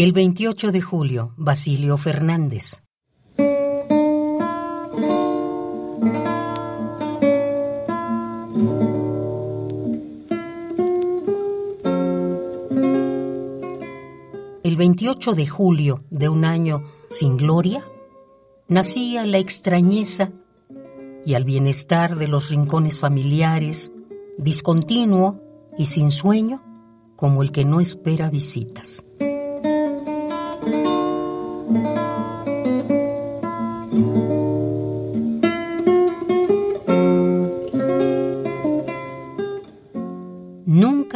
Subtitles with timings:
[0.00, 2.84] El 28 de julio, Basilio Fernández.
[14.62, 17.84] El 28 de julio de un año sin gloria,
[18.68, 20.30] nacía la extrañeza
[21.26, 23.90] y al bienestar de los rincones familiares,
[24.36, 25.40] discontinuo
[25.76, 26.62] y sin sueño,
[27.16, 29.04] como el que no espera visitas.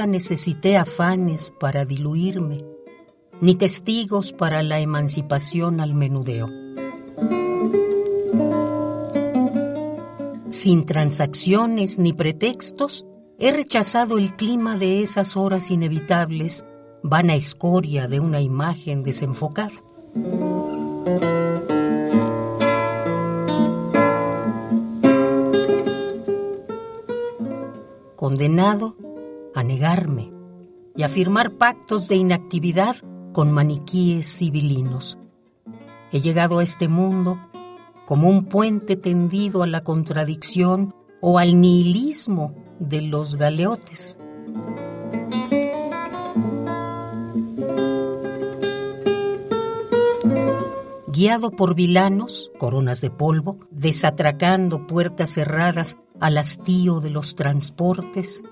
[0.06, 2.58] Necesité afanes para diluirme,
[3.40, 6.48] ni testigos para la emancipación al menudeo.
[10.48, 13.06] Sin transacciones ni pretextos,
[13.38, 16.64] he rechazado el clima de esas horas inevitables,
[17.02, 19.72] vana escoria de una imagen desenfocada.
[28.16, 28.96] Condenado
[29.54, 30.32] a negarme
[30.96, 32.96] y a firmar pactos de inactividad
[33.32, 35.18] con maniquíes civilinos.
[36.10, 37.38] He llegado a este mundo
[38.06, 44.18] como un puente tendido a la contradicción o al nihilismo de los galeotes.
[51.06, 58.42] Guiado por vilanos, coronas de polvo, desatracando puertas cerradas al hastío de los transportes,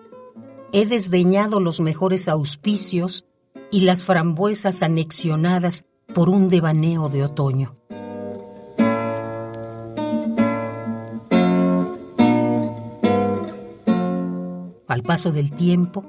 [0.73, 3.25] he desdeñado los mejores auspicios
[3.71, 7.77] y las frambuesas anexionadas por un devaneo de otoño.
[14.87, 16.03] Al paso del tiempo,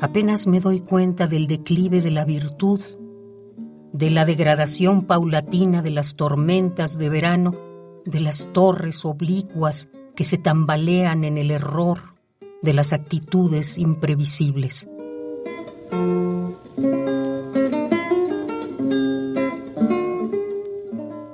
[0.00, 2.80] apenas me doy cuenta del declive de la virtud,
[3.92, 7.54] de la degradación paulatina de las tormentas de verano,
[8.06, 12.11] de las torres oblicuas que se tambalean en el error,
[12.62, 14.88] de las actitudes imprevisibles.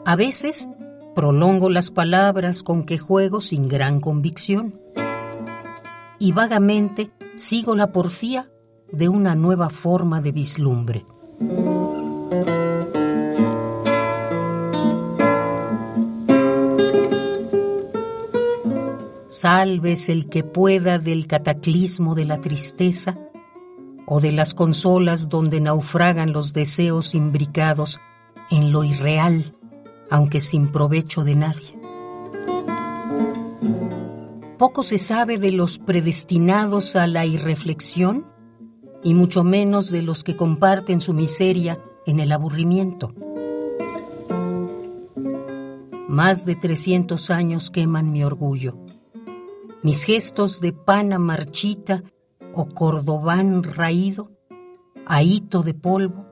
[0.05, 0.69] A veces
[1.15, 4.81] prolongo las palabras con que juego sin gran convicción
[6.19, 8.51] y vagamente sigo la porfía
[8.91, 11.05] de una nueva forma de vislumbre.
[19.29, 23.19] Salves el que pueda del cataclismo de la tristeza
[24.07, 28.01] o de las consolas donde naufragan los deseos imbricados
[28.51, 29.55] en lo irreal,
[30.11, 31.79] aunque sin provecho de nadie.
[34.57, 38.27] Poco se sabe de los predestinados a la irreflexión
[39.05, 43.13] y mucho menos de los que comparten su miseria en el aburrimiento.
[46.09, 48.79] Más de 300 años queman mi orgullo.
[49.83, 52.03] Mis gestos de pana marchita
[52.53, 54.33] o cordobán raído,
[55.07, 56.27] ahito de polvo,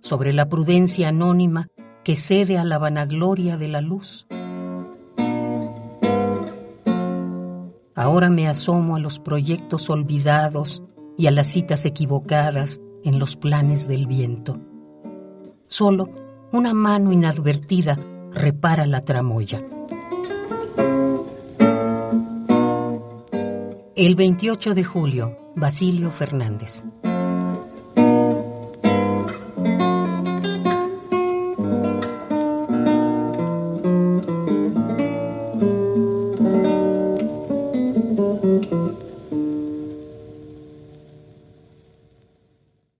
[0.00, 1.68] sobre la prudencia anónima
[2.04, 4.26] que cede a la vanagloria de la luz.
[7.94, 10.82] Ahora me asomo a los proyectos olvidados
[11.16, 14.58] y a las citas equivocadas en los planes del viento.
[15.64, 16.10] Solo
[16.52, 17.98] una mano inadvertida
[18.32, 19.62] repara la tramoya.
[24.00, 26.84] El 28 de julio, Basilio Fernández.